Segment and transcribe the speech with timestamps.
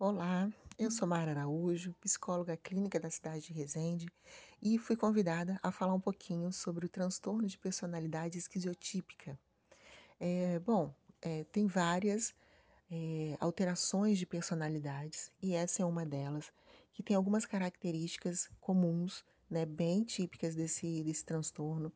[0.00, 0.48] Olá,
[0.78, 4.06] eu sou Mara Araújo, psicóloga clínica da cidade de Resende,
[4.62, 9.36] e fui convidada a falar um pouquinho sobre o transtorno de personalidade esquizotípica.
[10.20, 12.32] Eh, bom, eh, tem várias,
[12.88, 16.52] eh, alterações de personalidades, e essa é uma delas,
[16.92, 21.92] que tem algumas características comuns, né, bem típicas desse desse transtorno,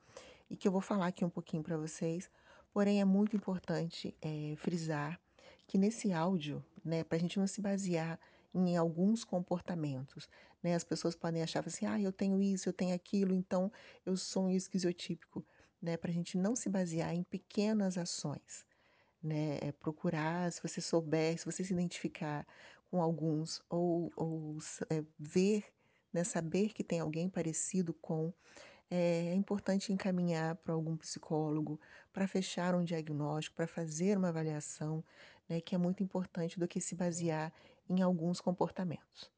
[0.50, 2.28] e que eu vou falar aqui um pouquinho para vocês.
[2.72, 5.20] Porém, é muito importante, eh, frisar
[5.68, 8.18] que nesse áudio, né, para a gente não se basear
[8.54, 10.28] em alguns comportamentos,
[10.62, 13.70] né, as pessoas podem achar assim: "Ah, eu tenho isso, eu tenho aquilo, então
[14.06, 15.44] eu sou um esquizotípico",
[15.80, 18.66] né, para a gente não se basear em pequenas ações,
[19.22, 22.46] né, é procurar, se você souber, se você se identificar
[22.90, 24.58] com alguns ou ou
[24.90, 25.64] eh, ver,
[26.12, 28.32] né, saber que tem alguém parecido com,
[28.90, 31.80] eh, é importante encaminhar para algum psicólogo,
[32.12, 35.04] para fechar um diagnóstico, para fazer uma avaliação,
[35.48, 37.52] né, que é muito importante do que se basear
[37.88, 39.30] em alguns comportamentos.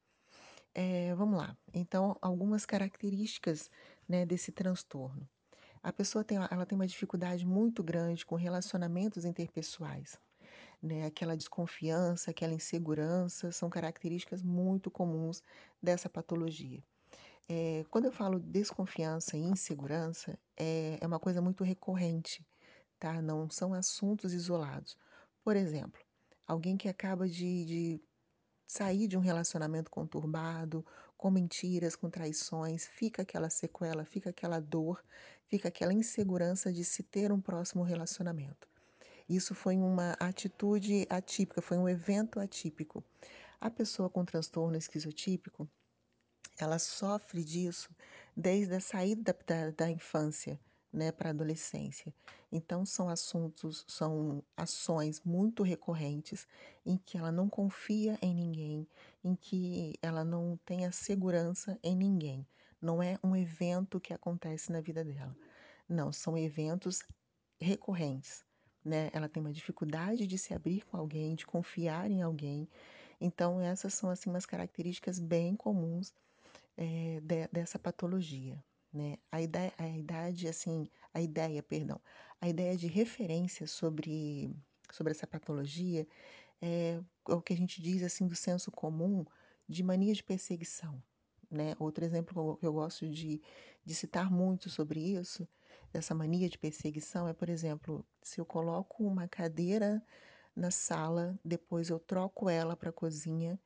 [0.73, 3.69] Eh, vamos lá, então algumas características,
[4.07, 5.29] né, desse transtorno.
[5.83, 10.19] A pessoa tem ela tem uma dificuldade muito grande com relacionamentos interpessoais,
[10.81, 15.43] né, aquela desconfiança, aquela insegurança, são características muito comuns
[15.83, 16.83] dessa patologia.
[17.49, 22.45] Eh, quando eu falo desconfiança e insegurança, é é uma coisa muito recorrente,
[22.99, 24.97] tá, não são assuntos isolados.
[25.45, 26.01] Por exemplo,
[26.47, 28.01] alguém que acaba de de
[28.65, 30.83] sair de um relacionamento conturbado,
[31.15, 35.05] com mentiras, com traições, fica aquela sequela, fica aquela dor,
[35.45, 38.67] fica aquela insegurança de se ter um próximo relacionamento.
[39.29, 43.03] Isso foi uma atitude atípica, foi um evento atípico.
[43.61, 45.69] A pessoa com transtorno esquizotípico,
[46.57, 47.95] ela sofre disso
[48.35, 50.59] desde a saída da da infância,
[50.95, 52.13] né, para a adolescência.
[52.51, 56.47] Então são assuntos são ações muito recorrentes,
[56.85, 58.87] em que ela não confia em ninguém,
[59.23, 62.47] em que ela não tem a segurança em ninguém.
[62.81, 65.35] Não é um evento que acontece na vida dela.
[65.89, 67.03] Não, são eventos
[67.59, 68.45] recorrentes,
[68.83, 72.67] né, ela tem uma dificuldade de se abrir com alguém, de confiar em alguém.
[73.19, 76.13] Então essas são, assim, umas características bem comuns,
[76.77, 78.63] eh, de dessa patologia,
[78.95, 79.17] né.
[79.31, 82.01] A idé a idade, assim, a ideia, perdão,
[82.41, 84.55] a ideia de referência sobre
[84.91, 86.07] sobre essa patologia
[86.61, 89.25] é o que a gente diz, assim, do senso comum
[89.69, 91.03] de mania de perseguição,
[91.51, 91.75] né.
[91.79, 93.41] Outro exemplo que eu gosto de
[93.85, 95.47] de citar muito sobre isso,
[95.93, 100.03] dessa mania de perseguição, é, por exemplo, se eu coloco uma cadeira
[100.55, 103.59] na sala, depois eu troco ela para a cozinha,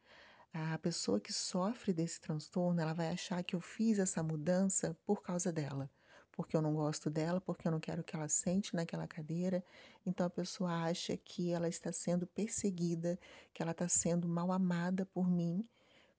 [0.54, 5.22] a pessoa que sofre desse transtorno, ela vai achar que eu fiz essa mudança por
[5.22, 5.90] causa dela,
[6.32, 9.64] porque eu não gosto dela, porque eu não quero que ela sente naquela cadeira,
[10.06, 13.20] então a pessoa acha que ela está sendo perseguida,
[13.54, 15.68] que ela está sendo mal amada por mim,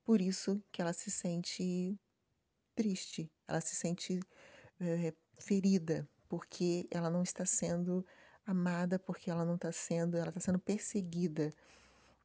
[0.05, 1.99] por isso que ela se sente
[2.75, 4.21] triste, ela se sente,
[4.81, 8.07] eh, ferida, porque ela não está sendo
[8.47, 11.53] amada, porque ela não está sendo ela está sendo perseguida,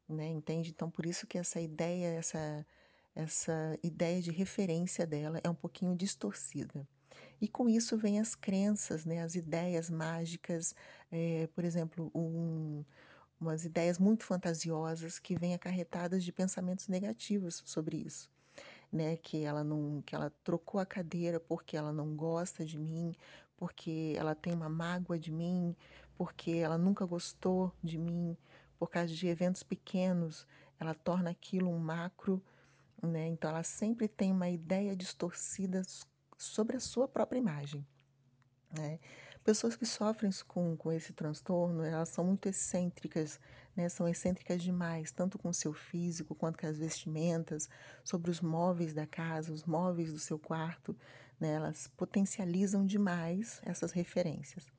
[0.07, 0.71] né, entende?
[0.71, 2.65] Então por isso que essa ideia, essa
[3.15, 6.85] essa ideia de referência dela é um pouquinho distorcida.
[7.41, 10.75] E com isso vem as crenças, né, as ideias mágicas,
[11.11, 12.83] eh, por exemplo, um
[13.39, 18.29] umas ideias muito fantasiosas que vêm acarretadas de pensamentos negativos sobre isso,
[18.91, 23.13] né, que ela não que ela trocou a cadeira porque ela não gosta de mim,
[23.57, 25.75] porque ela tem uma mágoa de mim,
[26.17, 28.37] porque ela nunca gostou de mim,
[28.77, 30.47] por causa de eventos pequenos,
[30.79, 32.43] ela torna aquilo um macro,
[33.01, 35.81] né, então ela sempre tem uma ideia distorcida
[36.37, 37.85] sobre a sua própria imagem,
[38.71, 38.99] né.
[39.43, 43.39] Pessoas que sofrem com com esse transtorno, elas são muito excêntricas,
[43.75, 47.69] né, são excêntricas demais, tanto com o seu físico, quanto com as vestimentas,
[48.03, 50.97] sobre os móveis da casa, os móveis do seu quarto,
[51.39, 54.71] né, elas potencializam demais essas referências.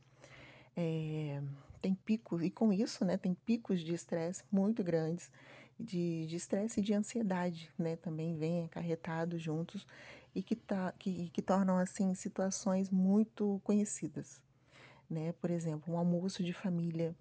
[0.77, 1.41] Eh,
[1.83, 5.31] tem pico e com isso, né, tem picos de estresse muito grandes,
[5.79, 9.87] de de estresse e de ansiedade, né, também vem acarretado juntos,
[10.35, 14.41] e que tá que que tornam, assim, situações muito conhecidas,
[15.11, 15.33] né.
[15.35, 17.15] Por exemplo, um almoço de família,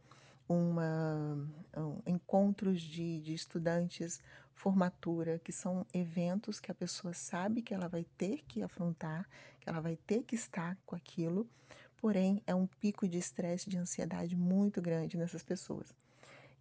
[0.50, 1.38] uma
[1.78, 4.22] um encontros de de estudantes,
[4.54, 9.28] formatura, que são eventos que a pessoa sabe que ela vai ter que afrontar,
[9.60, 11.48] que ela vai ter que estar com aquilo,
[11.98, 15.94] porém é um pico de estresse, de ansiedade muito grande nessas pessoas,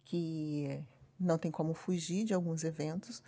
[0.03, 0.83] que
[1.19, 3.23] não tem como fugir de alguns eventos,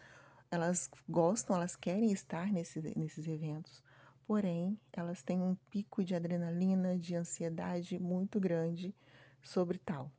[0.49, 3.83] elas gostam, elas querem estar nesse nesses eventos,
[4.25, 8.93] porém elas têm um pico de adrenalina, de ansiedade muito grande
[9.41, 10.11] sobre tal,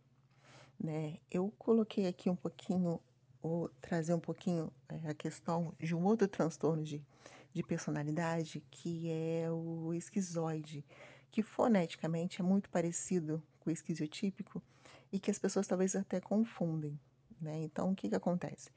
[0.78, 1.18] né.
[1.30, 3.00] Eu coloquei aqui um pouquinho
[3.42, 7.02] vou trazer um pouquinho eh, a questão de um outro transtorno de,
[7.52, 10.84] de personalidade, que é o esquizoide,
[11.30, 14.62] que foneticamente é muito parecido com o esquizotípico
[15.12, 16.98] e que as pessoas talvez até confundem.
[17.40, 17.62] Né?
[17.62, 18.70] Então, o que, que acontece?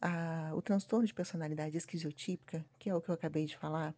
[0.00, 3.94] Ah, o transtorno de personalidade esquizotípica, que é o que eu acabei de falar,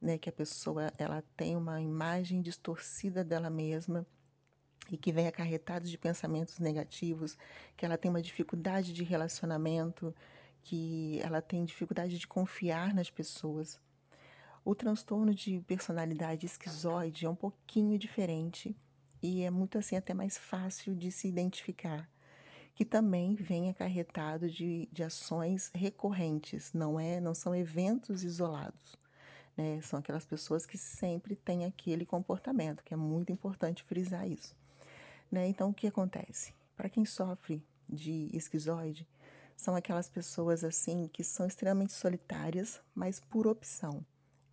[0.00, 4.06] né, que a pessoa ela tem uma imagem distorcida dela mesma
[4.90, 7.38] e que vem acarretado de pensamentos negativos,
[7.76, 10.14] que ela tem uma dificuldade de relacionamento,
[10.62, 13.80] que ela tem dificuldade de confiar nas pessoas.
[14.64, 18.76] O transtorno de personalidade esquizoide é um pouquinho diferente
[19.20, 22.08] e é muito assim até mais fácil de se identificar,
[22.72, 28.96] que também vem acarretado de, de ações recorrentes, não é, não são eventos isolados.
[29.56, 29.80] Né?
[29.82, 34.54] São aquelas pessoas que sempre têm aquele comportamento, que é muito importante frisar isso.
[35.28, 35.48] Né?
[35.48, 36.54] Então, o que acontece?
[36.76, 39.08] Para quem sofre de esquizoide,
[39.56, 44.04] são aquelas pessoas assim que são extremamente solitárias, mas por opção.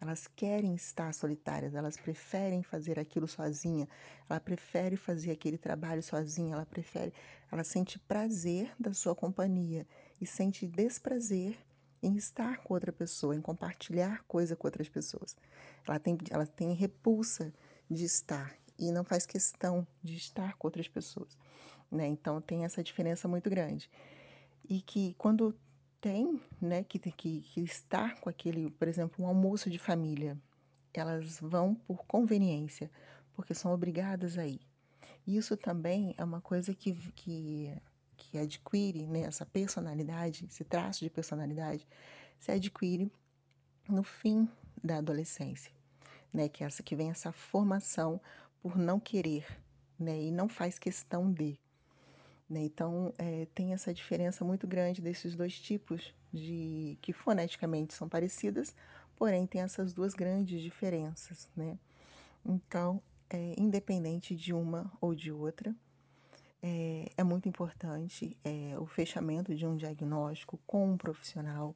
[0.01, 3.88] Elas querem estar solitárias, elas preferem fazer aquilo sozinha,
[4.30, 7.13] ela prefere fazer aquele trabalho sozinha, ela prefere,
[7.51, 9.86] ela sente prazer da sua companhia
[10.22, 11.57] e sente desprazer
[12.01, 15.36] em estar com outra pessoa, em compartilhar coisa com outras pessoas.
[15.86, 17.54] Ela tem, ela tem repulsa
[17.90, 21.38] de estar e não faz questão de estar com outras pessoas.
[21.92, 22.07] Né?
[22.07, 23.90] Então tem essa diferença muito grande.
[24.69, 25.54] E que quando
[26.01, 30.38] tem né, que, que, que estar com aquele, por exemplo, um almoço de família,
[30.94, 32.92] elas vão por conveniência,
[33.34, 34.62] porque são obrigadas a ir.
[35.25, 37.74] Isso também é uma coisa que, que,
[38.18, 41.88] que adquire né, essa personalidade, esse traço de personalidade,
[42.40, 43.12] se adquire
[43.88, 44.50] no fim
[44.84, 45.72] da adolescência,
[46.34, 48.19] né, que é essa que vem essa formação
[48.62, 49.45] por não querer,
[49.98, 51.60] né, e não faz questão de.
[52.50, 52.62] Né?
[52.63, 58.75] Então, é, tem essa diferença muito grande desses dois tipos de que foneticamente são parecidas,
[59.16, 61.78] porém tem essas duas grandes diferenças, né?
[62.44, 65.75] Então, é, independente de uma ou de outra,
[66.62, 71.75] é, é muito importante é, o fechamento de um diagnóstico com um profissional,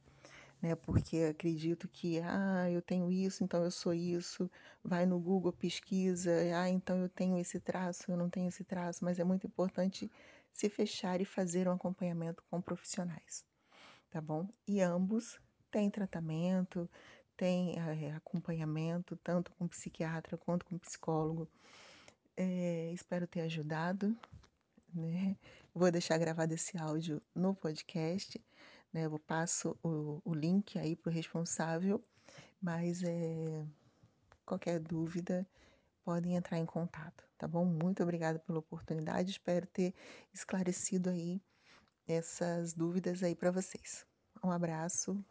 [0.62, 0.76] né?
[0.76, 4.50] Porque acredito que, ah, eu tenho isso, então eu sou isso.
[4.84, 9.04] Vai no Google, pesquisa, ah, então eu tenho esse traço, eu não tenho esse traço,
[9.04, 10.10] mas é muito importante
[10.54, 13.46] se fechar e fazer um acompanhamento com profissionais,
[14.10, 14.48] tá bom?
[14.68, 15.40] E ambos
[15.72, 16.90] têm tratamento,
[17.36, 21.50] têm é, acompanhamento, tanto com psiquiatra quanto com psicólogo.
[22.38, 24.16] É, espero ter ajudado,
[24.94, 25.36] né?
[25.74, 28.40] Vou deixar gravado esse áudio no podcast
[28.94, 29.06] né?
[29.06, 32.02] Eu passo o, o link aí para o responsável,
[32.62, 33.66] mas é,
[34.46, 35.46] qualquer dúvida
[36.04, 37.66] podem entrar em contato, tá bom?
[37.66, 39.94] Muito obrigada pela oportunidade, espero ter
[40.34, 41.42] esclarecido aí
[42.08, 44.06] essas dúvidas aí para vocês.
[44.44, 45.24] Um abraço